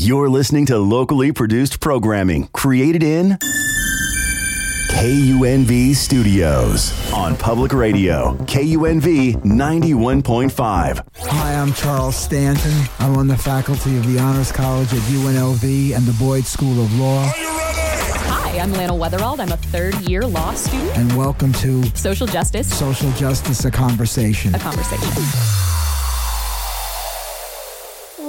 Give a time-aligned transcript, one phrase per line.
[0.00, 3.36] You're listening to locally produced programming created in
[4.92, 11.04] KUNV Studios on public radio, KUNV 91.5.
[11.16, 12.72] Hi, I'm Charles Stanton.
[13.00, 16.94] I'm on the faculty of the Honors College at UNLV and the Boyd School of
[16.96, 17.32] Law.
[17.34, 19.40] Hi, I'm Lana Wetherald.
[19.40, 20.96] I'm a third year law student.
[20.96, 24.54] And welcome to Social Justice, Social Justice, a Conversation.
[24.54, 25.67] a conversation.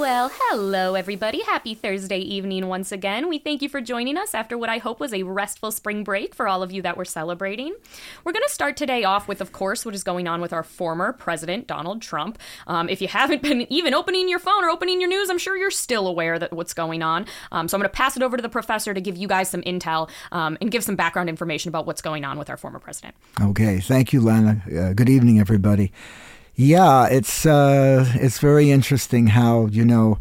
[0.00, 1.42] Well, hello, everybody.
[1.42, 3.28] Happy Thursday evening once again.
[3.28, 6.34] We thank you for joining us after what I hope was a restful spring break
[6.34, 7.76] for all of you that were celebrating.
[8.24, 10.62] We're going to start today off with, of course, what is going on with our
[10.62, 12.38] former president, Donald Trump.
[12.66, 15.54] Um, if you haven't been even opening your phone or opening your news, I'm sure
[15.54, 17.26] you're still aware that what's going on.
[17.52, 19.50] Um, so I'm going to pass it over to the professor to give you guys
[19.50, 22.78] some intel um, and give some background information about what's going on with our former
[22.78, 23.14] president.
[23.38, 24.62] Okay, thank you, Lana.
[24.66, 25.92] Uh, good evening, everybody.
[26.54, 30.18] Yeah, it's uh, it's very interesting how you know,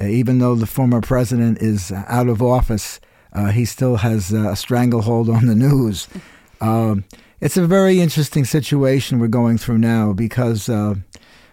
[0.00, 3.00] uh, even though the former president is out of office,
[3.32, 6.08] uh, he still has uh, a stranglehold on the news.
[6.58, 7.04] Um,
[7.38, 10.94] it's a very interesting situation we're going through now because uh,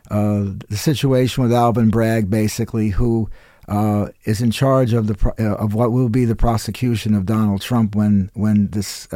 [0.10, 3.30] uh, the situation with Alvin Bragg, basically, who
[3.68, 7.26] uh, is in charge of the pro- uh, of what will be the prosecution of
[7.26, 9.10] Donald Trump when when this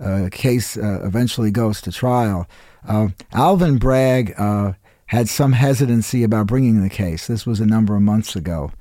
[0.00, 2.48] uh, case uh, eventually goes to trial.
[2.86, 4.72] Uh, Alvin Bragg uh,
[5.06, 7.26] had some hesitancy about bringing the case.
[7.26, 8.72] This was a number of months ago,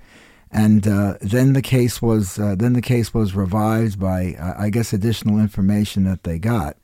[0.52, 4.70] and uh, then the case was uh, then the case was revived by uh, I
[4.70, 6.78] guess additional information that they got.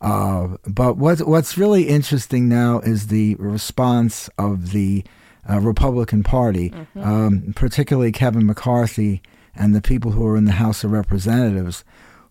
[0.00, 5.04] Uh, but what's what's really interesting now is the response of the
[5.48, 9.22] uh, Republican Party, um, particularly Kevin McCarthy
[9.54, 11.84] and the people who are in the House of Representatives,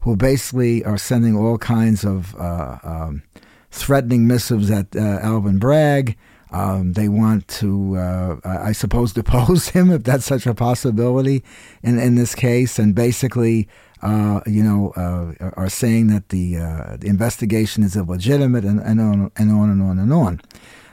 [0.05, 3.23] who basically are sending all kinds of uh, um,
[3.71, 6.15] threatening missives at uh, Alvin Bragg.
[6.51, 11.43] Um, they want to, uh, I suppose, depose him if that's such a possibility
[11.81, 13.67] in, in this case, and basically,
[14.03, 19.01] uh, you know, uh, are saying that the, uh, the investigation is illegitimate and, and
[19.01, 20.39] on and on and on and on.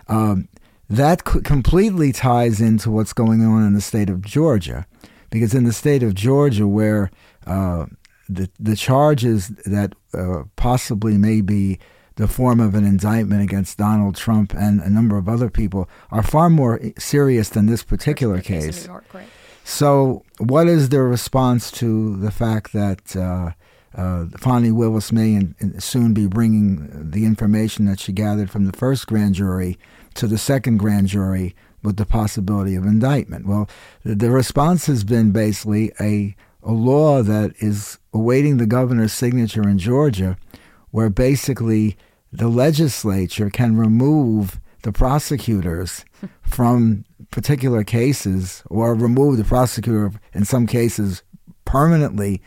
[0.09, 0.49] Um,
[0.89, 4.87] that completely ties into what's going on in the state of Georgia,
[5.29, 7.11] because in the state of Georgia, where
[7.47, 7.85] uh,
[8.29, 11.79] the the charges that uh, possibly may be
[12.17, 16.23] the form of an indictment against Donald Trump and a number of other people are
[16.23, 18.87] far more serious than this particular case.
[18.87, 19.27] York, right?
[19.65, 23.53] So, what is their response to the fact that uh,
[23.95, 28.67] uh, Fani Willis may in, in soon be bringing the information that she gathered from
[28.67, 29.79] the first grand jury
[30.15, 33.47] to the second grand jury with the possibility of indictment?
[33.47, 33.69] Well,
[34.05, 39.69] the, the response has been basically a, a law that is awaiting the governor's signature
[39.69, 40.37] in Georgia,
[40.91, 41.97] where basically
[42.33, 46.05] the legislature can remove the prosecutors
[46.43, 51.23] from particular cases or remove the prosecutor in some cases
[51.65, 52.43] permanently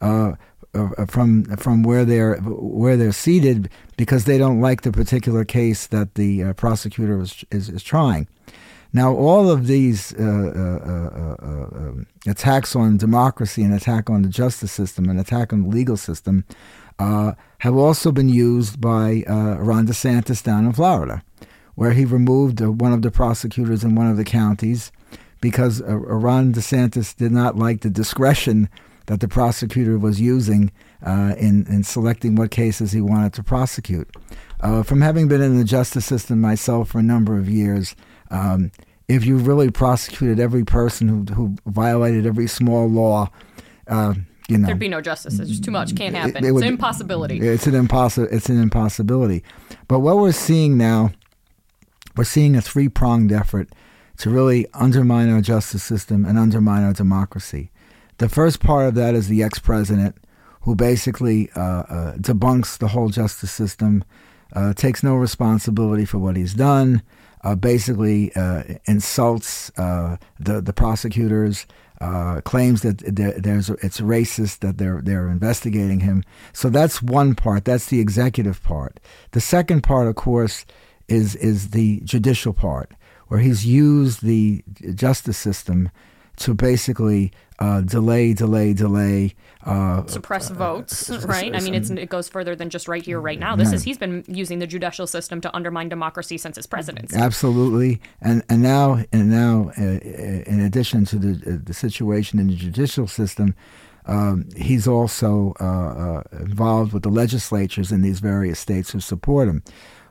[0.00, 0.32] uh,
[0.72, 5.88] uh, from from where they're where they're seated because they don't like the particular case
[5.88, 8.28] that the uh, prosecutor is, is is trying.
[8.92, 14.22] Now, all of these uh, uh, uh, uh, um, attacks on democracy, and attack on
[14.22, 16.44] the justice system, and attack on the legal system,
[16.98, 21.22] uh, have also been used by uh, Ron DeSantis down in Florida,
[21.76, 24.90] where he removed uh, one of the prosecutors in one of the counties
[25.40, 28.68] because uh, Ron DeSantis did not like the discretion
[29.06, 30.70] that the prosecutor was using
[31.04, 34.08] uh, in, in selecting what cases he wanted to prosecute.
[34.62, 37.96] Uh, from having been in the justice system myself for a number of years,
[38.30, 38.70] um,
[39.08, 43.28] if you really prosecuted every person who, who violated every small law,
[43.88, 44.14] uh,
[44.48, 45.38] you know, There'd be no justice.
[45.38, 45.94] It's just too much.
[45.94, 46.44] Can't happen.
[46.44, 47.38] it it's would- an impossibility.
[47.40, 49.44] it's an impossi- It's an impossibility.
[49.88, 51.12] But what we're seeing now,
[52.16, 53.68] we're seeing a three pronged effort
[54.18, 57.70] to really undermine our justice system and undermine our democracy.
[58.18, 60.16] The first part of that is the ex president,
[60.62, 64.04] who basically uh, uh, debunks the whole justice system,
[64.54, 67.02] uh, takes no responsibility for what he's done,
[67.42, 71.66] uh, basically uh, insults uh, the the prosecutors,
[72.00, 72.98] uh, claims that
[73.42, 76.24] there's it's racist that they're they're investigating him.
[76.52, 77.64] So that's one part.
[77.64, 79.00] That's the executive part.
[79.32, 80.64] The second part, of course,
[81.08, 82.92] is is the judicial part,
[83.28, 84.64] where he's used the
[84.94, 85.90] justice system
[86.40, 89.34] to basically uh, delay, delay, delay.
[89.64, 91.54] Uh, suppress votes, right?
[91.54, 93.54] I mean, it's it goes further than just right here, right now.
[93.54, 97.16] This is he's been using the judicial system to undermine democracy since his presidency.
[97.16, 102.46] Absolutely, and and now and now, uh, in addition to the uh, the situation in
[102.48, 103.54] the judicial system,
[104.06, 109.48] um, he's also uh, uh, involved with the legislatures in these various states who support
[109.48, 109.62] him.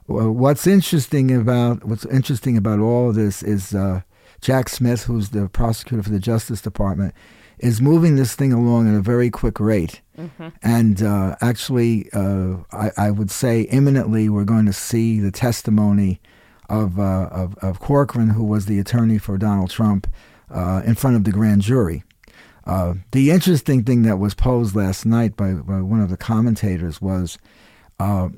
[0.05, 4.01] What's interesting about what's interesting about all of this is uh,
[4.41, 7.13] Jack Smith, who's the prosecutor for the Justice Department,
[7.59, 10.01] is moving this thing along at a very quick rate.
[10.17, 10.49] Mm-hmm.
[10.63, 16.21] And uh, actually, uh, I, I, would say imminently we're going to see the testimony
[16.69, 20.07] of, uh, of, of, Corcoran, who was the attorney for Donald Trump,
[20.49, 22.03] uh, in front of the grand jury.
[22.65, 27.01] Uh, the interesting thing that was posed last night by, by one of the commentators
[27.01, 27.37] was
[27.99, 28.29] uh,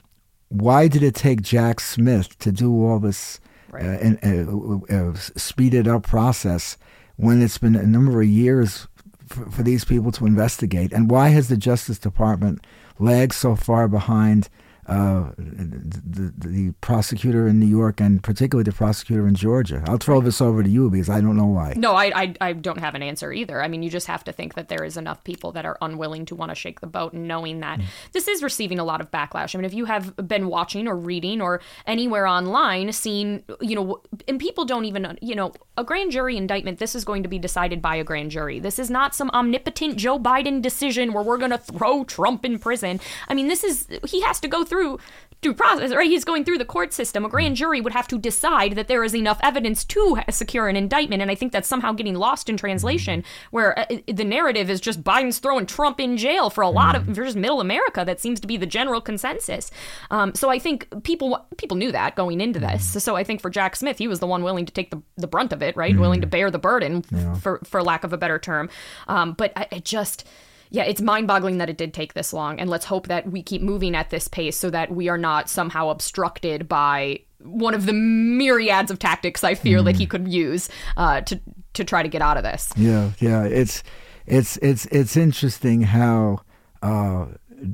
[0.49, 3.39] why did it take Jack Smith to do all this
[3.71, 3.83] right.
[3.83, 6.77] Uh, and, uh, uh, speeded up process
[7.15, 8.87] when it's been a number of years
[9.27, 10.91] for, for these people to investigate?
[10.91, 12.65] And why has the Justice Department
[12.99, 14.49] lagged so far behind
[14.91, 19.81] uh, the, the prosecutor in New York and particularly the prosecutor in Georgia.
[19.87, 21.75] I'll throw this over to you because I don't know why.
[21.77, 23.63] No, I, I, I don't have an answer either.
[23.63, 26.25] I mean, you just have to think that there is enough people that are unwilling
[26.25, 27.85] to want to shake the boat and knowing that mm.
[28.11, 29.55] this is receiving a lot of backlash.
[29.55, 34.01] I mean, if you have been watching or reading or anywhere online, seen, you know,
[34.27, 37.39] and people don't even, you know, a grand jury indictment, this is going to be
[37.39, 38.59] decided by a grand jury.
[38.59, 42.59] This is not some omnipotent Joe Biden decision where we're going to throw Trump in
[42.59, 42.99] prison.
[43.29, 44.99] I mean, this is, he has to go through through
[45.41, 46.07] due process, right?
[46.07, 47.25] He's going through the court system.
[47.25, 50.75] A grand jury would have to decide that there is enough evidence to secure an
[50.75, 54.79] indictment, and I think that's somehow getting lost in translation, where uh, the narrative is
[54.79, 58.03] just Biden's throwing Trump in jail for a lot of for just middle America.
[58.05, 59.71] That seems to be the general consensus.
[60.11, 63.03] Um, so I think people people knew that going into this.
[63.03, 65.27] So I think for Jack Smith, he was the one willing to take the, the
[65.27, 65.91] brunt of it, right?
[65.91, 66.01] Mm-hmm.
[66.01, 67.33] Willing to bear the burden, yeah.
[67.33, 68.69] for for lack of a better term.
[69.07, 70.27] Um, but I, I just
[70.71, 72.59] yeah, it's mind boggling that it did take this long.
[72.59, 75.49] And let's hope that we keep moving at this pace so that we are not
[75.49, 79.85] somehow obstructed by one of the myriads of tactics I fear mm.
[79.85, 81.39] that he could use uh, to
[81.73, 82.71] to try to get out of this.
[82.77, 83.83] Yeah, yeah, it's
[84.25, 86.41] it's it's it's interesting how
[86.81, 87.25] uh,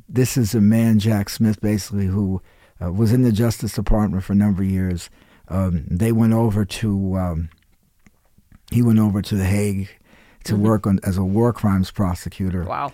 [0.10, 2.42] this is a man, Jack Smith, basically who
[2.84, 5.12] uh, was in the Justice Department for a number of years.
[5.50, 7.50] Um, they went over to um,
[8.72, 9.88] he went over to the Hague
[10.48, 10.64] to mm-hmm.
[10.64, 12.64] work on as a war crimes prosecutor.
[12.64, 12.94] Wow.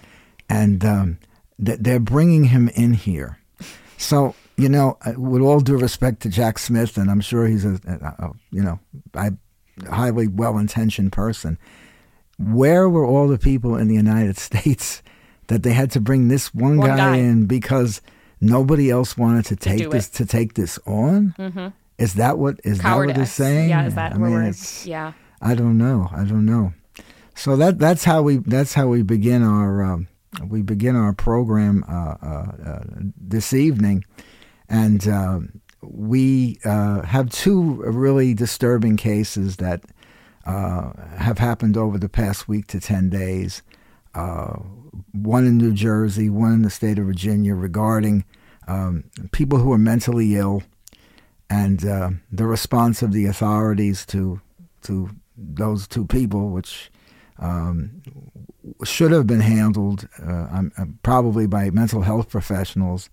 [0.50, 1.18] And um,
[1.64, 3.40] th- they're bringing him in here.
[3.98, 7.66] So, you know, uh, with all due respect to Jack Smith, and I'm sure he's
[7.66, 8.80] a, a, a you know,
[9.14, 9.32] I,
[9.90, 11.58] highly well intentioned person,
[12.38, 15.02] where were all the people in the United States
[15.48, 18.02] that they had to bring this one, one guy, guy, in because
[18.42, 20.14] nobody else wanted to, to take this it.
[20.14, 21.34] to take this on?
[21.38, 21.68] Mm-hmm.
[21.98, 22.82] Is that what is Cowardice.
[22.82, 23.70] that what they're saying?
[23.70, 25.14] Yeah, is that I mean, it's, yeah.
[25.42, 26.10] I don't know.
[26.12, 26.74] I don't know.
[27.36, 30.08] So that that's how we that's how we begin our um,
[30.48, 32.84] we begin our program uh, uh, uh
[33.18, 34.06] this evening,
[34.70, 35.40] and uh,
[35.82, 39.84] we uh, have two really disturbing cases that
[40.46, 43.64] have happened over the past week to ten days.
[44.14, 48.26] one in New Jersey, one in the state of Virginia, regarding
[48.68, 50.64] um, people who are mentally ill,
[51.50, 54.40] and the response of the authorities to
[54.84, 56.92] to those two people, which
[57.40, 58.02] um,
[58.84, 63.10] should have been handled uh, uh, probably by mental health professionals,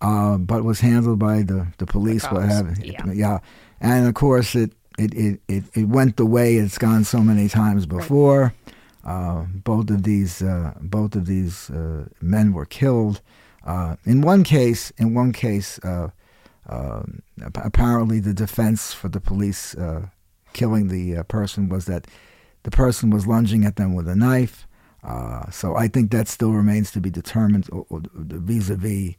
[0.00, 2.22] uh, but was handled by the, the police.
[2.22, 3.12] The what have yeah.
[3.12, 3.38] yeah,
[3.80, 7.48] and of course it, it, it, it, it went the way it's gone so many
[7.48, 8.42] times before.
[8.42, 8.74] Right.
[9.02, 13.22] Uh, both of these uh, both of these uh, men were killed.
[14.04, 17.22] in one case, in one case, um,
[17.54, 19.74] apparently the defense for the police
[20.52, 22.06] killing the person was that
[22.62, 24.66] the person was lunging at them with a knife.
[25.02, 29.14] Uh, so I think that still remains to be determined vis-a-vis,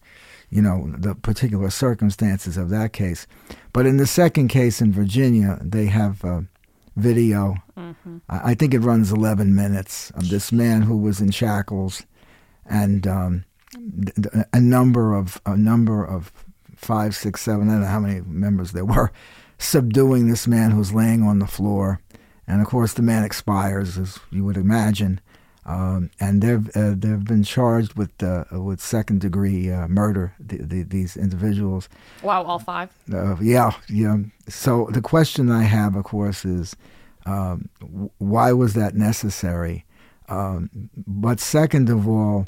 [0.49, 3.25] you know, the particular circumstances of that case.
[3.73, 6.41] But in the second case in Virginia, they have uh,
[6.95, 7.55] video.
[7.75, 8.17] Mm-hmm.
[8.29, 12.03] I, I, think it runs 11 minutes of this man who was in shackles,
[12.65, 13.45] and um,
[14.53, 16.31] a number of a number of
[16.75, 19.11] five, six, seven, I don't know how many members there were,
[19.57, 22.00] subduing this man who's laying on the floor
[22.51, 25.21] and of course the man expires, as you would imagine.
[25.65, 30.33] Um, and they've uh, they've been charged with uh, with second degree uh, murder.
[30.39, 31.87] The, the, these individuals.
[32.23, 32.89] Wow, all five.
[33.13, 34.17] Uh, yeah, yeah.
[34.49, 36.75] So the question I have, of course, is
[37.25, 37.69] um,
[38.17, 39.85] why was that necessary?
[40.27, 42.45] Um, but second of all,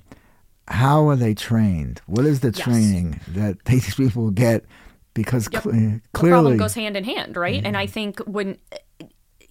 [0.68, 2.02] how are they trained?
[2.08, 2.60] What is the yes.
[2.60, 4.66] training that these people get?
[5.14, 5.62] Because yep.
[5.62, 7.58] cl- clearly, the problem goes hand in hand, right?
[7.58, 7.68] Mm-hmm.
[7.68, 8.58] And I think when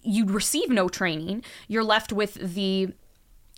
[0.03, 1.43] you receive no training.
[1.67, 2.93] You're left with the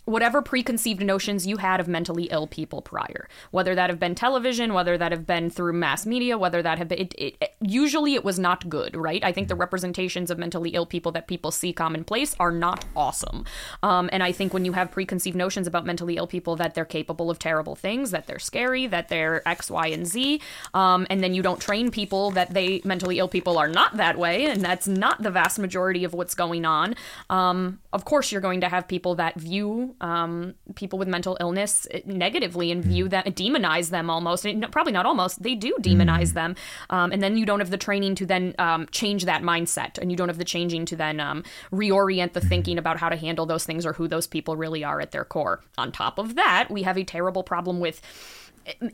[0.06, 4.72] whatever preconceived notions you had of mentally ill people prior, whether that have been television,
[4.72, 8.24] whether that have been through mass media, whether that have been, it, it, usually it
[8.24, 9.22] was not good, right?
[9.24, 13.44] I think the representations of mentally ill people that people see commonplace are not awesome.
[13.82, 16.84] Um, and I think when you have preconceived notions about mentally ill people that they're
[16.84, 20.40] capable of terrible things, that they're scary, that they're X, Y, and Z,
[20.72, 24.16] um, and then you don't train people that they mentally ill people are not that
[24.16, 26.94] way, and that's not the vast majority of what's going on.
[27.28, 31.86] Um, of course, you're going to have people that view um, people with mental illness
[32.04, 34.44] negatively and view them, demonize them almost.
[34.44, 35.42] And probably not almost.
[35.42, 36.56] They do demonize them,
[36.90, 40.10] um, and then you don't have the training to then um, change that mindset, and
[40.10, 43.46] you don't have the changing to then um, reorient the thinking about how to handle
[43.46, 45.62] those things or who those people really are at their core.
[45.78, 48.00] On top of that, we have a terrible problem with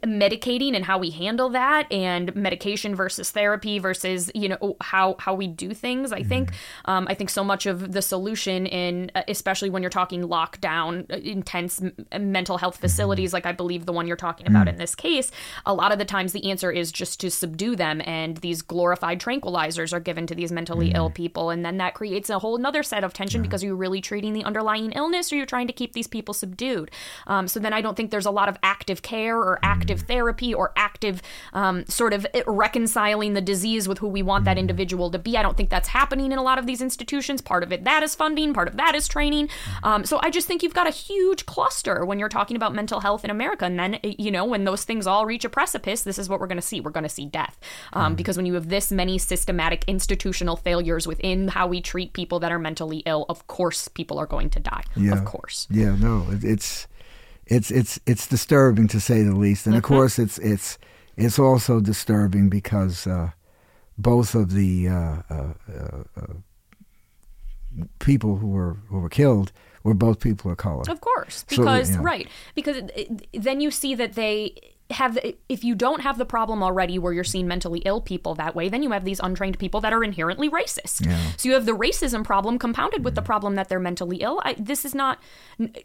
[0.04, 5.32] medicating and how we handle that and medication versus therapy versus you know how how
[5.32, 6.28] we do things i mm-hmm.
[6.28, 6.50] think
[6.84, 11.10] um, i think so much of the solution in uh, especially when you're talking lockdown
[11.10, 12.82] uh, intense m- mental health mm-hmm.
[12.82, 14.70] facilities like i believe the one you're talking about mm.
[14.70, 15.30] in this case
[15.64, 19.20] a lot of the times the answer is just to subdue them and these glorified
[19.20, 20.96] tranquilizers are given to these mentally mm.
[20.96, 24.02] ill people and then that creates a whole another set of tension because you're really
[24.02, 26.90] treating the underlying illness or you're trying to keep these people subdued
[27.26, 30.52] um, so then i don't think there's a lot of active care or active therapy
[30.52, 35.18] or active um, sort of reconciling the disease with who we want that individual to
[35.18, 35.36] be.
[35.36, 37.40] I don't think that's happening in a lot of these institutions.
[37.40, 39.48] Part of it that is funding, part of that is training.
[39.82, 43.00] Um, so I just think you've got a huge cluster when you're talking about mental
[43.00, 43.64] health in America.
[43.64, 46.46] And then, you know, when those things all reach a precipice, this is what we're
[46.46, 46.80] going to see.
[46.80, 47.58] We're going to see death.
[47.92, 52.40] Um, because when you have this many systematic institutional failures within how we treat people
[52.40, 54.82] that are mentally ill, of course people are going to die.
[54.96, 55.12] Yeah.
[55.12, 55.66] Of course.
[55.70, 56.86] Yeah, no, it's
[57.52, 59.66] it's it's it's disturbing to say the least.
[59.66, 59.94] And of mm-hmm.
[59.94, 60.78] course, it's it's
[61.16, 63.30] it's also disturbing because uh,
[63.98, 65.52] both of the uh, uh,
[66.16, 66.26] uh
[67.98, 70.84] people who were who were killed were both people of color.
[70.88, 72.04] Of course, because so, you know.
[72.04, 74.54] right, because it, then you see that they
[74.92, 75.18] have
[75.48, 78.68] if you don't have the problem already where you're seeing mentally ill people that way
[78.68, 81.06] then you have these untrained people that are inherently racist.
[81.06, 81.18] Yeah.
[81.36, 84.40] so you have the racism problem compounded with the problem that they're mentally ill.
[84.44, 85.18] I, this is not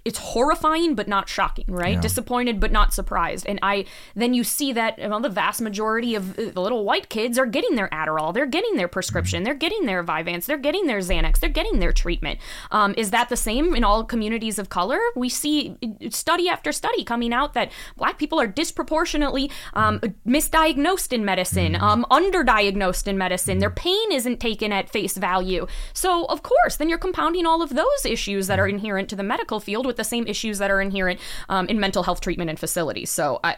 [0.05, 1.95] it's horrifying but not shocking right?
[1.95, 2.01] Yeah.
[2.01, 3.45] disappointed but not surprised.
[3.47, 3.85] And i
[4.15, 7.75] then you see that well the vast majority of the little white kids are getting
[7.75, 11.49] their adderall they're getting their prescription they're getting their vyvanse they're getting their xanax they're
[11.49, 12.39] getting their treatment.
[12.71, 14.99] Um, is that the same in all communities of color?
[15.15, 15.77] We see
[16.09, 21.73] study after study coming out that black people are disproportionately disproportionately um, misdiagnosed in medicine,
[21.73, 21.83] mm-hmm.
[21.83, 23.59] um, underdiagnosed in medicine.
[23.59, 25.67] Their pain isn't taken at face value.
[25.93, 29.23] So, of course, then you're compounding all of those issues that are inherent to the
[29.23, 32.59] medical field with the same issues that are inherent um, in mental health treatment and
[32.59, 33.09] facilities.
[33.09, 33.55] So, I,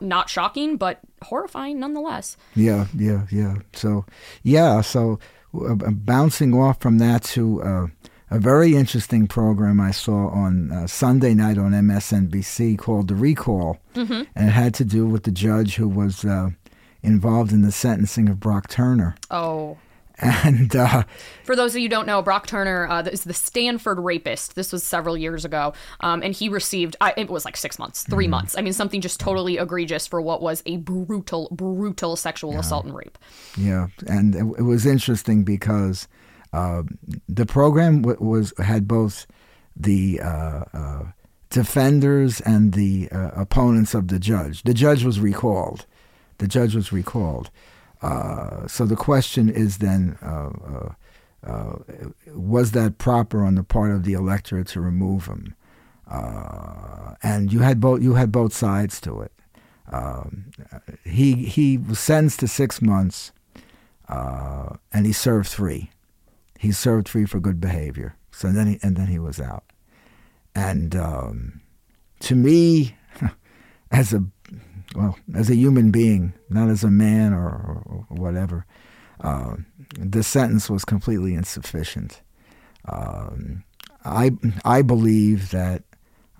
[0.00, 2.36] not shocking, but horrifying nonetheless.
[2.54, 3.56] Yeah, yeah, yeah.
[3.72, 4.04] So,
[4.42, 5.18] yeah, so
[5.54, 7.62] uh, bouncing off from that to.
[7.62, 7.86] Uh,
[8.30, 13.78] a very interesting program I saw on uh, Sunday night on MSNBC called The Recall.
[13.94, 14.22] Mm-hmm.
[14.34, 16.50] And it had to do with the judge who was uh,
[17.02, 19.14] involved in the sentencing of Brock Turner.
[19.30, 19.78] Oh.
[20.18, 21.02] And uh,
[21.44, 24.54] for those of you who don't know, Brock Turner uh, is the Stanford rapist.
[24.54, 28.02] This was several years ago, um, and he received I, it was like six months,
[28.04, 28.30] 3 mm-hmm.
[28.30, 28.56] months.
[28.56, 32.60] I mean, something just totally egregious for what was a brutal, brutal sexual yeah.
[32.60, 33.18] assault and rape.
[33.58, 36.08] Yeah, and it, it was interesting because
[36.56, 36.82] uh,
[37.28, 39.26] the program w- was had both
[39.76, 41.02] the uh, uh,
[41.50, 44.62] defenders and the uh, opponents of the judge.
[44.62, 45.84] The judge was recalled.
[46.38, 47.50] The judge was recalled.
[48.00, 50.16] Uh, so the question is then.
[52.28, 55.54] was that proper on the part of the electorate to remove him?
[57.22, 59.32] and you had both you had both sides to it.
[59.92, 60.46] Um,
[61.04, 63.32] he he was sentenced to six months,
[64.08, 65.90] uh, and he served three
[66.58, 68.16] he served free for good behavior.
[68.30, 69.64] So then he, and then he was out.
[70.54, 71.60] And um,
[72.20, 72.96] to me,
[73.90, 74.24] as a
[74.94, 77.48] well, as a human being, not as a man or,
[77.84, 78.64] or, whatever,
[79.20, 79.56] uh,
[79.98, 82.22] the sentence was completely insufficient.
[82.86, 83.64] Um,
[84.04, 84.32] I
[84.64, 85.82] I believe that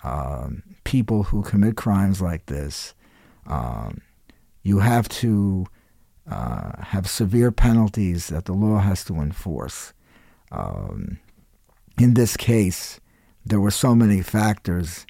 [0.05, 2.95] um, people who commit crimes like this,
[3.47, 4.01] um,
[4.63, 5.67] you have to
[6.31, 9.93] uh, have severe penalties that the law has to enforce.
[10.57, 11.19] Um,
[11.99, 13.01] in this case,
[13.45, 15.07] there were so many factors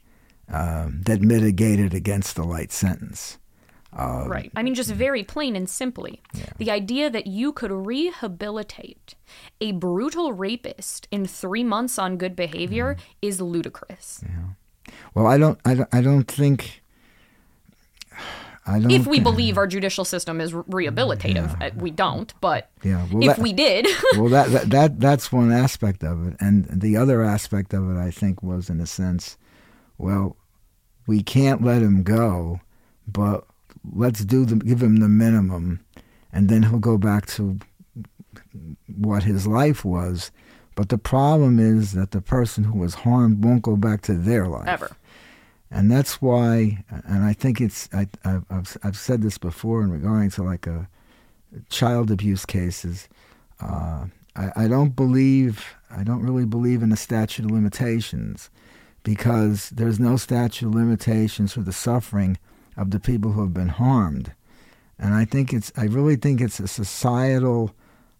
[0.53, 3.38] uh, that mitigated against the light sentence.
[3.93, 4.53] Uh, right.
[4.55, 6.50] I mean, just very plain and simply, yeah.
[6.59, 9.15] the idea that you could rehabilitate
[9.61, 13.03] a brutal rapist in three months on good behavior mm-hmm.
[13.23, 14.23] is ludicrous.
[14.23, 14.93] Yeah.
[15.15, 16.83] Well, I don't, I don't, I don't think.
[18.69, 22.35] If we believe our judicial system is rehabilitative, Uh, we don't.
[22.41, 26.27] But Yeah, well, if that- we did, well, that, that that that's one aspect of
[26.27, 29.37] it, and the other aspect of it, I think, was in a sense,
[29.99, 30.37] well,
[31.07, 32.61] we can't let him go,
[33.07, 33.45] but
[33.93, 35.81] let's do the give him the minimum,
[36.33, 37.59] and then he'll go back to
[38.97, 40.31] what his life was.
[40.75, 44.47] But the problem is that the person who was harmed won't go back to their
[44.47, 44.97] life ever.
[45.71, 50.31] And that's why and i think it's I, I've, I've, said this before in regarding
[50.31, 50.89] to like a
[51.71, 53.09] child abuse cases.
[53.61, 58.51] Uh, I, I don't believe i don't really believe in the statute of limitations
[59.03, 62.39] because there's no statute of limitations for the suffering
[62.77, 64.33] of the people who have been harmed.
[64.99, 67.75] And i think it's i really think it's a societal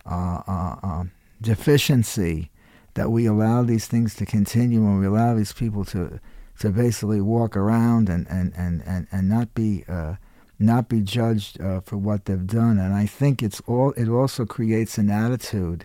[0.09, 1.05] uh, uh, uh,
[1.43, 2.51] deficiency
[2.95, 6.21] that we allow these things to continue and we allow these people to
[6.61, 10.15] to basically walk around and and and and, and not be uh,
[10.59, 12.79] not be judged uh, for what they've done.
[12.79, 15.85] And I think it's all it also creates an attitude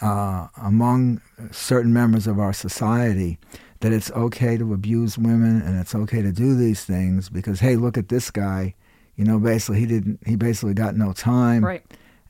[0.00, 1.20] uh, among
[1.50, 3.38] certain members of our society
[3.80, 7.76] that it's okay to abuse women and it's okay to do these things because hey
[7.76, 8.74] look at this guy.
[9.16, 11.64] You know basically he didn't he basically got no time.
[11.64, 11.84] Right.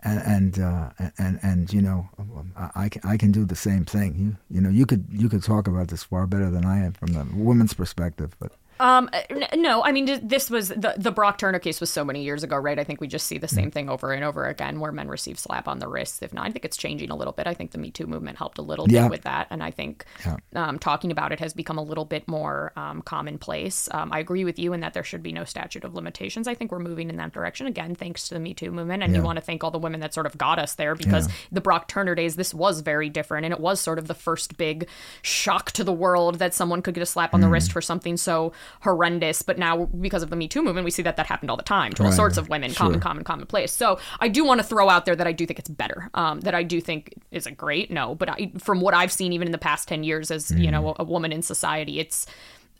[0.04, 2.08] And and uh, and and you know,
[2.56, 4.16] I, I can I can do the same thing.
[4.16, 6.92] You you know, you could you could talk about this far better than I am
[6.92, 8.36] from the woman's perspective.
[8.38, 9.08] But Um,
[9.54, 12.56] no, I mean this was the the Brock Turner case was so many years ago,
[12.56, 12.78] right?
[12.78, 15.38] I think we just see the same thing over and over again, where men receive
[15.38, 16.20] slap on the wrists.
[16.22, 17.46] If not, I think it's changing a little bit.
[17.46, 19.02] I think the Me Too movement helped a little Yeah.
[19.02, 20.36] bit with that, and I think Yeah.
[20.56, 23.88] um, talking about it has become a little bit more um, commonplace.
[23.92, 26.48] Um, I agree with you in that there should be no statute of limitations.
[26.48, 29.14] I think we're moving in that direction again, thanks to the Me Too movement, and
[29.14, 31.34] you want to thank all the women that sort of got us there because Yeah.
[31.52, 34.56] the Brock Turner days, this was very different, and it was sort of the first
[34.56, 34.88] big
[35.22, 37.44] shock to the world that someone could get a slap on Mm.
[37.44, 38.52] the wrist for something so
[38.82, 39.42] horrendous.
[39.42, 41.62] But now, because of the Me Too movement, we see that that happened all the
[41.62, 42.16] time to all Right.
[42.16, 43.00] sorts of women, common, Sure.
[43.00, 43.72] common, commonplace.
[43.72, 46.10] So I do want to throw out there that I do think it's better.
[46.14, 49.48] Um, that I do think isn't great, no, but I, from what I've seen, even
[49.48, 50.72] in the past ten years, as you Mm.
[50.72, 52.26] know, a, a woman in society, it's.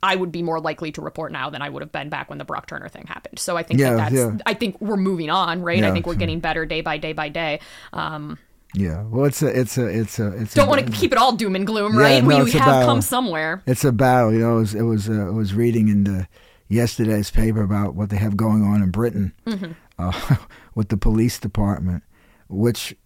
[0.04, 2.38] I would be more likely to report now than I would have been back when
[2.38, 3.38] the Brock Turner thing happened.
[3.38, 4.14] So I think Yeah, that that's.
[4.16, 4.36] yeah.
[4.46, 5.84] I think we're moving on, right?
[5.84, 7.60] I think we're getting better day by day by day.
[7.92, 8.36] Um,
[8.74, 11.18] yeah, well, it's a it's a it's a it's don't a, want to keep it
[11.18, 12.24] all doom and gloom, Yeah, right?
[12.24, 13.62] no, we it's have about- come somewhere.
[13.66, 14.32] It's a battle.
[14.32, 16.26] You know, it was it was, uh, I was reading in the
[16.68, 19.72] yesterday's paper about what they have going on in Britain Mm-hmm.
[19.98, 20.36] uh,
[20.74, 22.02] with the police department,
[22.48, 22.96] which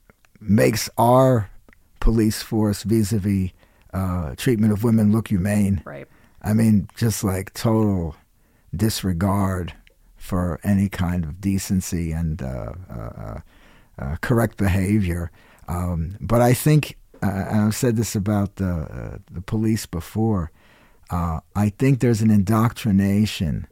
[0.40, 1.50] makes our
[1.98, 3.50] police force vis-a-vis
[3.92, 5.82] uh, treatment of women look humane.
[5.84, 6.06] Right.
[6.42, 8.14] I mean, just like total
[8.74, 9.72] disregard
[10.16, 13.40] for any kind of decency and uh, uh, uh,
[13.98, 15.30] uh, correct behavior.
[15.68, 20.50] Um, but I think, uh, and I've said this about the uh, the police before.
[21.10, 23.66] Uh, I think there's an indoctrination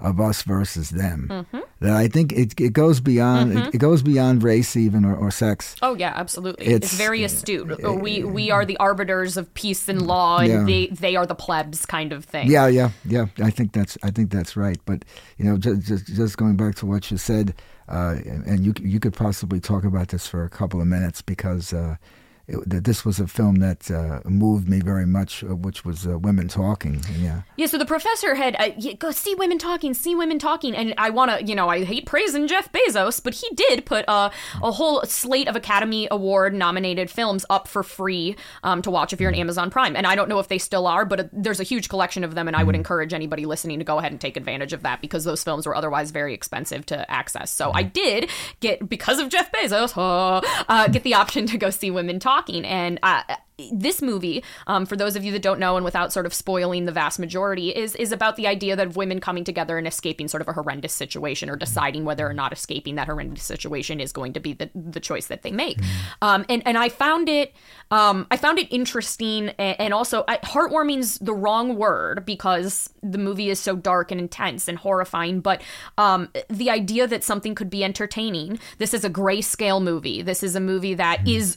[0.00, 1.60] of us versus them Mm-hmm.
[1.80, 5.30] that I think it, it goes beyond it, it goes beyond race even or, or
[5.30, 5.76] sex.
[5.82, 6.66] Oh yeah, absolutely.
[6.66, 7.80] It's, It's- very astute.
[8.02, 10.64] we we are the arbiters of peace and law, and Yeah.
[10.64, 12.50] they they are the plebs, kind of thing.
[12.50, 13.26] Yeah, yeah, yeah.
[13.42, 14.78] I think that's I think that's right.
[14.84, 15.04] But
[15.38, 17.54] you know, just just, just going back to what you said,
[17.88, 21.22] uh, and and you you could possibly talk about this for a couple of minutes
[21.22, 21.96] because uh,
[22.46, 26.06] it, that this was a film that uh, moved me very much, uh, which was
[26.06, 27.02] uh, women talking.
[27.18, 30.74] Yeah, Yeah, so the professor had uh, y- go see women talking, see women talking,
[30.74, 34.04] and I want to, you know, I hate praising Jeff Bezos, but he did put
[34.08, 34.30] a
[34.60, 39.30] whole slate of Academy Award nominated films up for free um, to watch if you're
[39.30, 41.64] on Amazon Prime, and I don't know if they still are, but uh, there's a
[41.64, 44.36] huge collection of them, and I would encourage anybody listening to go ahead and take
[44.36, 47.50] advantage of that because those films were otherwise very expensive to access.
[47.50, 48.28] So I did
[48.60, 49.92] get because of Jeff Bezos,
[50.68, 52.33] uh, get the option to go see women talking,
[52.64, 52.98] and.
[53.02, 53.22] Uh,
[53.70, 56.86] this movie, um, for those of you that don't know, and without sort of spoiling
[56.86, 60.26] the vast majority, is is about the idea that of women coming together and escaping
[60.26, 64.12] sort of a horrendous situation, or deciding whether or not escaping that horrendous situation is
[64.12, 65.78] going to be the, the choice that they make.
[66.20, 67.54] Um, and and I found it,
[67.90, 73.18] um, I found it interesting, and, and also I, heartwarming's the wrong word because the
[73.18, 75.40] movie is so dark and intense and horrifying.
[75.40, 75.62] But
[75.96, 78.58] um, the idea that something could be entertaining.
[78.78, 80.22] This is a grayscale movie.
[80.22, 81.56] This is a movie that is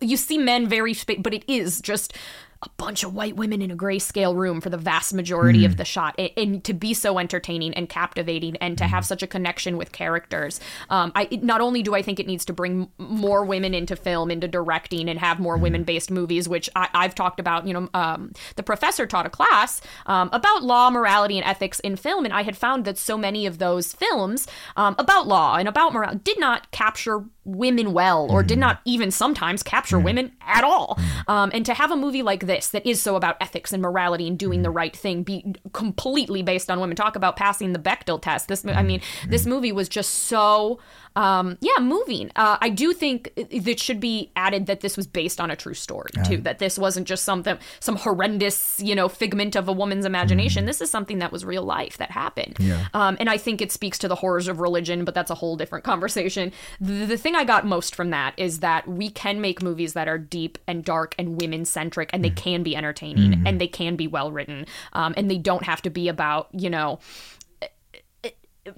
[0.00, 2.12] you see men very but it is just
[2.62, 5.84] a bunch of white women in a grayscale room for the vast majority of the
[5.84, 6.14] shot.
[6.18, 9.92] And, and to be so entertaining and captivating and to have such a connection with
[9.92, 10.58] characters.
[10.90, 13.94] Um, I, it- not only do i think it needs to bring more women into
[13.94, 17.88] film into directing and have more women-based movies which I, i've talked about you know
[17.94, 22.34] um, the professor taught a class um, about law morality and ethics in film and
[22.34, 26.20] i had found that so many of those films um, about law and about morality
[26.24, 30.98] did not capture women well or did not even sometimes capture women at all.
[31.28, 34.26] Um, and to have a movie like this that is so about ethics and morality
[34.26, 34.76] and doing the Mm-hmm.
[34.76, 36.96] right thing be completely based on women.
[36.96, 38.48] Talk about passing the Bechdel test.
[38.48, 38.86] This, I Mm-hmm.
[38.86, 40.78] mean, this movie was just so,
[41.14, 42.30] um, yeah, moving.
[42.36, 45.72] Uh, I do think it should be added that this was based on a true
[45.74, 46.38] story too.
[46.38, 50.66] That this wasn't just something, some horrendous, you know, figment of a woman's imagination.
[50.66, 52.56] This is something that was real life that happened.
[52.56, 52.68] Mm-hmm.
[52.70, 52.86] Yeah.
[52.92, 55.56] Um, and I think it speaks to the horrors of religion, but that's a whole
[55.56, 56.52] different conversation.
[56.80, 60.08] The, the thing I got most from that is that we can make movies that
[60.08, 63.96] are deep and dark and women centric, and they can be entertaining and they can
[63.96, 66.98] be well written, um, and they don't have to be about you know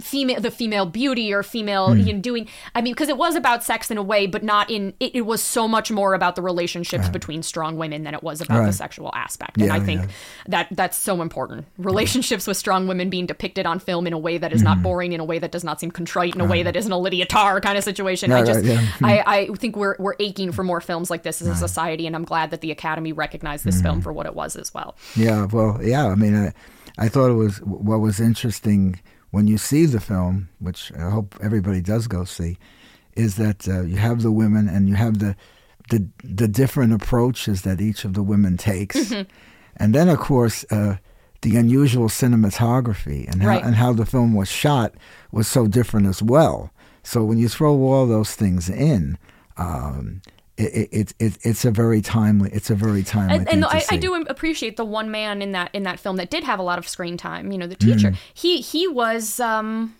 [0.00, 2.00] female the female beauty or female hmm.
[2.00, 4.70] you know doing i mean because it was about sex in a way but not
[4.70, 8.22] in it, it was so much more about the relationships between strong women than it
[8.22, 9.56] was about the sexual aspect.
[9.56, 10.08] And Yeah, i think yeah.
[10.48, 11.66] that that's so important.
[11.78, 14.82] Relationships with strong women being depicted on film in a way that is not hmm.
[14.84, 16.98] boring in a way that does not seem contrite in a way that isn't a
[16.98, 18.32] Lydia Tár kind of situation.
[18.32, 18.86] I just right, yeah.
[19.02, 19.52] I, hmm.
[19.52, 22.24] I think we're we're aching for more films like this as a society and i'm
[22.24, 24.96] glad that the academy recognized this film for what it was as well.
[25.16, 26.06] Yeah, well, yeah.
[26.06, 26.52] I mean, I,
[26.98, 31.36] I thought it was what was interesting when you see the film, which I hope
[31.42, 32.56] everybody does go see,
[33.14, 35.36] is that uh, you have the women and you have the
[35.90, 39.28] the the different approaches that each of the women takes, Mm-hmm.
[39.76, 40.96] and then of course uh,
[41.42, 43.64] the unusual cinematography and how Right.
[43.64, 44.94] and how the film was shot
[45.32, 46.70] was so different as well.
[47.02, 49.18] So when you throw all those things in.
[49.56, 50.20] Um,
[50.58, 52.50] it, it, it, it's a very timely.
[52.52, 53.36] It's a very timely.
[53.36, 56.16] and, thing and I, I do appreciate the one man in that in that film
[56.16, 57.52] that did have a lot of screen time.
[57.52, 57.94] You know, the Mm.
[57.96, 58.12] teacher.
[58.34, 59.94] He he was um,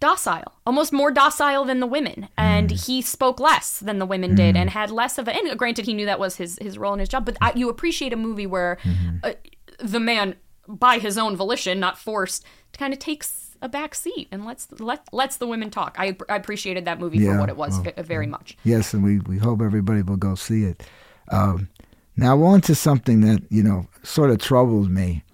[0.00, 2.86] docile, almost more docile than the women, and Mm.
[2.86, 5.32] he spoke less than the women did, and had less of a.
[5.34, 7.24] And granted, he knew that was his his role in his job.
[7.24, 9.16] But I, you appreciate a movie where Mm-hmm.
[9.22, 9.32] uh,
[9.80, 10.36] the man,
[10.68, 15.08] by his own volition, not forced, kind of takes a back seat and let's let
[15.12, 15.96] lets the women talk.
[15.98, 18.56] I, I appreciated that movie for what it was well, very much.
[18.62, 20.84] Yes, and we, we hope everybody will go see it.
[21.30, 21.70] Um,
[22.16, 25.24] now, on to something that, you know, sort of troubled me,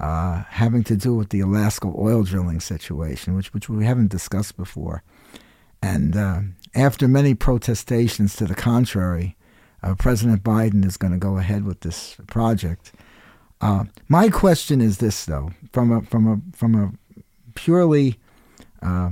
[0.00, 4.56] uh, having to do with the Alaska oil drilling situation, which, which we haven't discussed
[4.56, 5.02] before.
[5.82, 6.40] And uh,
[6.74, 9.36] after many protestations to the contrary,
[9.82, 12.92] uh, President Biden is going to go ahead with this project.
[13.60, 16.92] Uh, my question is this, though, from a, from a, from a
[17.54, 18.18] purely
[18.82, 19.10] uh,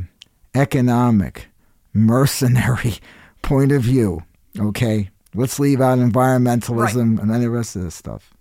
[0.55, 1.49] economic,
[1.93, 2.95] mercenary
[3.43, 4.23] point of view.
[4.59, 8.35] Okay, let's leave out environmentalism and any rest of this stuff.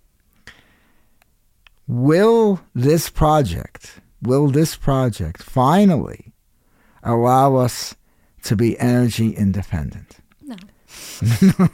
[1.86, 6.32] Will this project, will this project finally
[7.02, 7.96] allow us
[8.44, 10.18] to be energy independent?
[10.42, 10.56] No.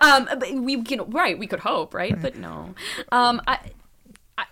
[0.00, 1.38] um, but we can right.
[1.38, 2.20] We could hope, right?
[2.20, 2.74] But no.
[3.12, 3.58] Um, I.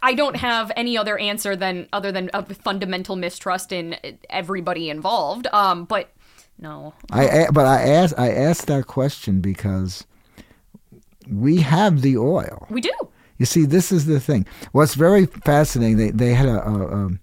[0.02, 3.96] I- don't have any other answer than other than a fundamental mistrust in
[4.30, 5.46] everybody involved.
[5.52, 6.10] Um, but
[6.58, 10.06] no, I but I asked I asked that question because
[11.30, 12.66] we have the oil.
[12.70, 12.92] we do.
[13.38, 14.46] You see, this is the thing.
[14.72, 17.18] What's very fascinating, they, they had a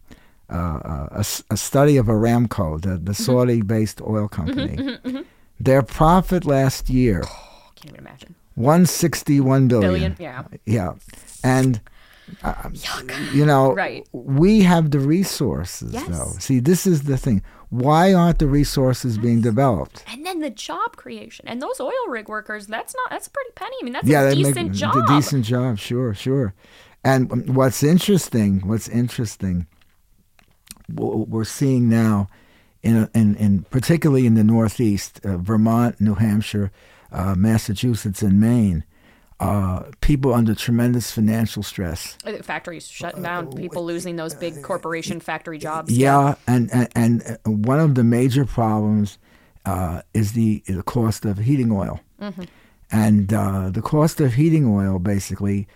[1.49, 3.13] a study of Aramco, the, the mm-hmm.
[3.13, 4.75] Saudi based oil mm-hmm, company.
[4.75, 5.21] Mm-hmm,
[5.59, 7.21] Their profit last year,
[7.75, 8.35] Can't even imagine.
[8.55, 9.91] 161 billion.
[9.91, 10.43] Billion, yeah.
[10.65, 10.93] Yeah.
[11.43, 11.81] And,
[12.43, 12.69] uh,
[13.33, 14.07] you know, Right.
[14.11, 16.07] we have the resources, Yes.
[16.07, 16.33] though.
[16.39, 17.41] See, this is the thing.
[17.69, 20.03] Why aren't the resources being developed?
[20.11, 22.67] And then the job creation and those oil rig workers.
[22.67, 23.09] That's not.
[23.09, 23.75] That's a pretty penny.
[23.81, 24.93] I mean, that's yeah, a they make decent job.
[24.95, 26.53] The decent job, sure, sure.
[27.03, 29.67] And um, what's interesting, what's interesting,
[30.87, 32.27] what we're seeing now,
[32.83, 36.71] in in, in particularly in the Northeast, uh, Vermont, New Hampshire,
[37.11, 38.83] uh, Massachusetts, and Maine,
[39.41, 42.15] uh, people under tremendous financial stress.
[42.23, 43.51] Uh, Factories shutting down.
[43.53, 45.91] People losing those big corporation factory jobs.
[45.91, 49.17] Yeah, and, and and uh, one of the major problems
[49.65, 51.99] uh, is the the cost of heating oil,
[52.91, 55.67] and uh, the cost of heating oil basically,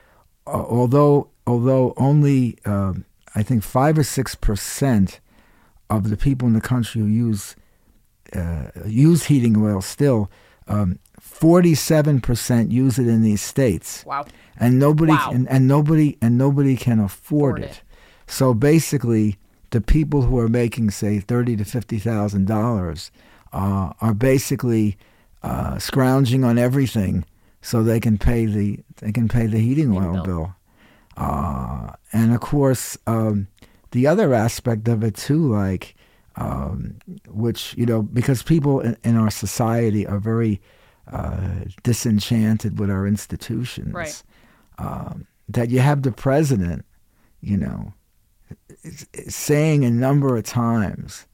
[0.45, 2.93] uh, although although only uh,
[3.33, 5.19] I think five or six percent
[5.89, 7.55] of the people in the country who use
[8.33, 10.29] uh, use heating oil still.
[10.67, 10.99] Um,
[11.39, 14.25] Forty-seven percent use it in these states Wow.
[14.57, 15.31] and nobody Wow.
[15.33, 17.71] and, and nobody and nobody can afford, Afford it.
[17.71, 17.81] it.
[18.25, 19.37] So basically,
[19.71, 23.11] the people who are making say thirty to fifty thousand dollars
[23.51, 24.97] uh, are basically
[25.43, 27.25] uh, scrounging on everything
[27.61, 30.23] so they can pay the they can pay the heating oil bill.
[30.23, 30.55] bill.
[31.17, 33.47] Uh, and of course, um,
[33.91, 35.95] the other aspect of it too, like
[36.37, 36.95] um,
[37.27, 40.61] which you know, because people in, in our society are very
[41.11, 41.37] uh,
[41.83, 44.23] disenchanted with our institutions Right.
[44.77, 46.85] um, that you have the president,
[47.41, 47.93] you know,
[49.27, 51.27] saying a number of times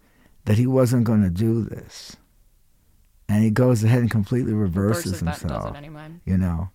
[0.46, 2.18] that he wasn't going to do this,
[3.30, 5.78] and he goes ahead and completely reverses, Versus himself.
[6.26, 6.70] You know,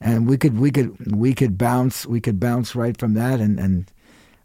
[0.00, 3.58] and we could we could we could bounce we could bounce right from that and
[3.58, 3.90] and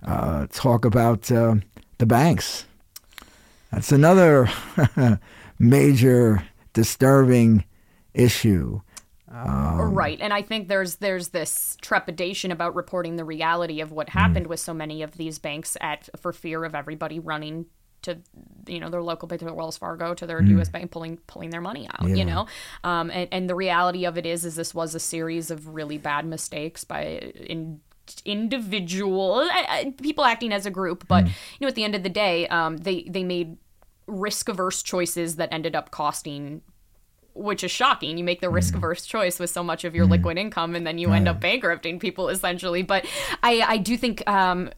[0.04, 1.56] uh, talk about uh,
[1.98, 2.66] the banks.
[3.72, 4.50] That's another
[5.60, 7.64] major disturbing
[8.14, 8.82] issue.
[9.32, 14.10] Um, right, and I think there's there's this trepidation about reporting the reality of what
[14.10, 14.50] happened Mm.
[14.50, 17.68] with so many of these banks at for fear of everybody running
[18.02, 18.18] to
[18.66, 20.70] you know their local bank to their Wells Fargo to their U.S.
[20.70, 22.00] bank pulling pulling their money out.
[22.00, 22.10] Mm.
[22.10, 22.16] Yeah.
[22.16, 22.48] You know,
[22.84, 26.00] um, and and the reality of it is is this was a series of really
[26.00, 27.04] bad mistakes by
[27.36, 27.82] in
[28.26, 32.02] individual uh, uh, people acting as a group, but you know at the end of
[32.02, 33.58] the day, um, they they made
[34.08, 36.62] risk averse choices that ended up costing
[37.34, 38.18] which is shocking.
[38.18, 40.98] You make the risk averse choice with so much of your liquid income, and then
[40.98, 42.84] you end up bankrupting people essentially.
[42.84, 43.06] But
[43.44, 44.70] I, I do think um,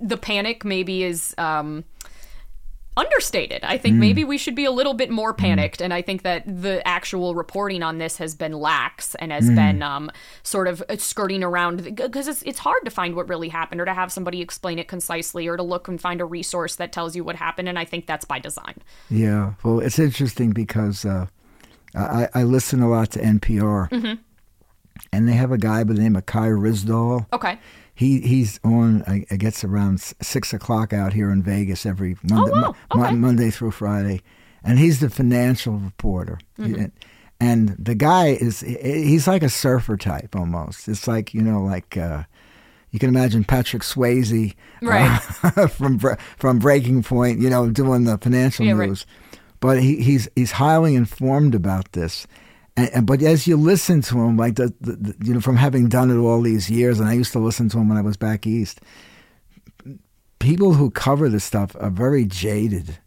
[0.00, 1.34] the panic maybe is.
[1.38, 1.84] Um,
[2.96, 3.64] understated.
[3.64, 6.42] I think maybe we should be a little bit more panicked, and I think that
[6.44, 10.10] the actual reporting on this has been lax and has been um,
[10.42, 13.94] sort of skirting around because it's it's hard to find what really happened or to
[13.94, 17.24] have somebody explain it concisely or to look and find a resource that tells you
[17.24, 18.74] what happened, and I think that's by design.
[19.08, 21.26] Yeah, well, it's interesting because uh,
[21.94, 24.14] I, I listen a lot to NPR, Mm-hmm.
[25.12, 27.26] and they have a guy by the name of Kai Ryssdal.
[27.32, 27.58] Okay.
[27.94, 29.02] He he's on.
[29.06, 32.74] I, I guess around six o'clock out here in Vegas every Monday, Oh, wow.
[32.94, 33.14] Mo- Okay.
[33.14, 34.22] Monday through Friday,
[34.64, 36.38] and he's the financial reporter.
[36.58, 36.74] Mm-hmm.
[36.74, 36.92] And-
[37.42, 40.88] And the guy is he's like a surfer type almost.
[40.88, 41.96] It's like you know like.
[41.96, 42.24] Uh,
[42.92, 45.20] you can imagine Patrick Swayze Right.
[45.44, 46.00] uh, from
[46.36, 49.04] from Breaking Point, you know, doing the financial Yeah, right.
[49.60, 52.26] But he, he's he's highly informed about this.
[52.76, 55.56] And, and but as you listen to him, like the, the, the you know, from
[55.56, 58.02] having done it all these years, and I used to listen to him when I
[58.02, 58.80] was back east.
[60.38, 62.98] People who cover this stuff are very jaded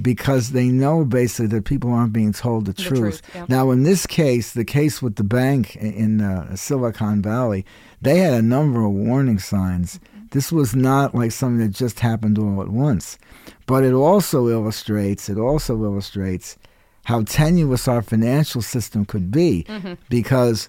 [0.00, 2.98] because they know basically that people aren't being told the, truth.
[2.98, 3.46] truth, yeah.
[3.48, 7.64] Now, in this case, the case with the bank in in, uh, Silicon Valley,
[8.00, 10.00] they had a number of warning signs.
[10.34, 13.18] This was not like something that just happened all at once,
[13.66, 15.28] but it also illustrates.
[15.28, 16.58] It also illustrates
[17.04, 19.94] how tenuous our financial system could be, mm-hmm.
[20.08, 20.68] because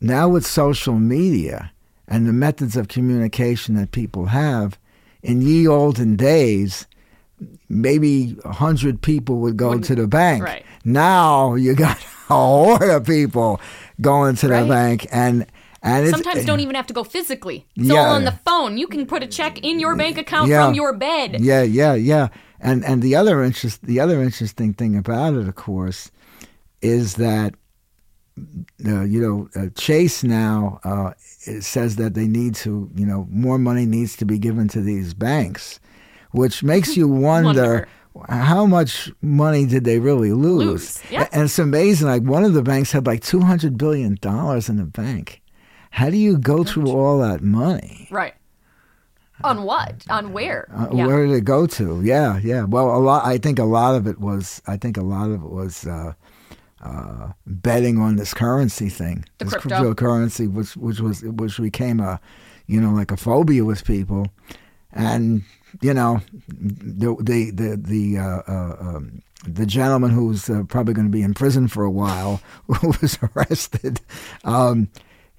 [0.00, 1.70] now with social media
[2.08, 4.78] and the methods of communication that people have,
[5.22, 6.86] in ye olden days,
[7.68, 10.42] maybe a hundred people would go Wouldn't- to the bank.
[10.42, 10.64] right.
[10.84, 11.98] Now you got
[12.30, 13.60] a horde of people
[14.00, 14.62] going to Right.
[14.62, 15.44] the bank, and
[15.82, 17.66] and Sometimes don't even have to go physically.
[17.76, 18.00] It's Yeah.
[18.00, 18.76] all on the phone.
[18.78, 20.66] You can put a check in your bank account Yeah.
[20.66, 21.40] from your bed.
[21.40, 22.28] Yeah, yeah, yeah.
[22.60, 26.10] And and the other interest, the other interesting thing about it, of course,
[26.82, 27.54] is that
[28.86, 33.58] uh, you know uh, Chase now uh, says that they need to, you know, more
[33.58, 35.80] money needs to be given to these banks,
[36.32, 37.88] which makes you wonder.
[38.28, 40.66] How much money did they really lose?
[40.66, 41.28] Lose, yeah.
[41.32, 42.08] And it's amazing.
[42.08, 45.40] Like one of the banks had like two hundred billion dollars in the bank.
[45.90, 48.08] How do you go through all that money?
[48.10, 48.34] Right.
[49.42, 50.04] On what?
[50.10, 50.68] On where?
[50.74, 51.06] Uh, yeah.
[51.06, 52.02] Where did it go to?
[52.02, 52.64] Yeah, yeah.
[52.64, 53.24] Well, a lot.
[53.24, 54.60] I think a lot of it was.
[54.66, 56.12] I think a lot of it was uh,
[56.82, 59.94] uh, betting on this currency thing, The this crypto.
[59.94, 62.20] cryptocurrency, which which was which became a,
[62.66, 64.26] you know, like a phobia with people,
[64.92, 65.42] and
[65.80, 68.18] you know, the the the the.
[68.18, 71.90] Uh, uh, um, the gentleman who's uh, probably going to be in prison for a
[71.90, 73.98] while, who was arrested,
[74.44, 74.90] um,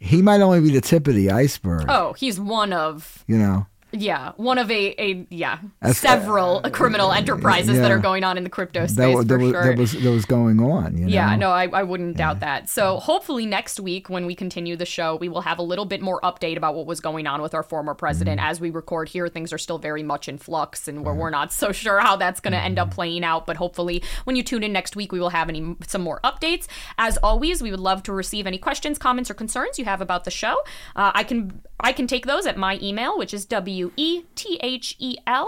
[0.02, 1.86] he might only be the tip of the iceberg.
[1.88, 7.12] Oh, he's one of You know, yeah, one of a, a yeah, That's- several criminal
[7.12, 9.64] enterprises that are going on in the crypto space that, that, was, sure.
[9.64, 10.98] that was that was going on.
[10.98, 11.12] You know?
[11.12, 12.70] Yeah, no, I, I wouldn't doubt that.
[12.70, 16.02] So hopefully next week when we continue the show, we will have a little bit
[16.02, 18.40] more update about what was going on with our former president.
[18.40, 18.50] Mm-hmm.
[18.50, 21.52] As we record here, things are still very much in flux, and we're, we're not
[21.54, 22.90] so sure how that's going to end Mm-hmm.
[22.90, 23.46] up playing out.
[23.46, 26.68] But hopefully, when you tune in next week, we will have any some more updates.
[26.98, 30.24] As always, we would love to receive any questions, comments, or concerns you have about
[30.24, 30.56] the show.
[30.96, 34.60] Uh, I can I can take those at my email, which is w e t
[34.62, 35.48] h e l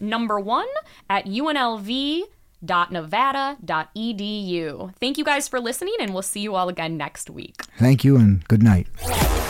[0.00, 0.68] number one
[1.08, 2.22] at unlv
[2.62, 4.94] nevada.edu.
[4.96, 7.62] Thank you guys for listening, and we'll see you all again next week.
[7.78, 8.86] Thank you and good night.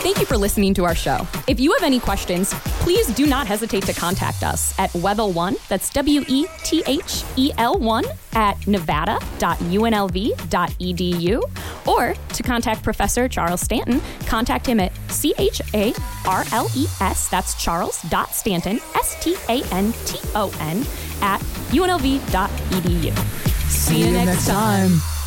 [0.03, 1.27] Thank you for listening to our show.
[1.47, 5.91] If you have any questions, please do not hesitate to contact us at Wethel1, that's
[5.91, 11.43] W E T H E L 1, at nevada.unlv.edu,
[11.87, 15.93] or to contact Professor Charles Stanton, contact him at C H A
[16.27, 20.87] R L E S, that's Charles.Stanton, S T A N T O N,
[21.23, 23.17] at unlv.edu.
[23.69, 25.20] See, you next time.